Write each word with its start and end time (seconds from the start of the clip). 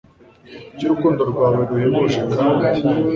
cy'urukundo 0.77 1.21
rwawe 1.31 1.61
ruhebuje, 1.69 2.19
kandi 2.35 2.81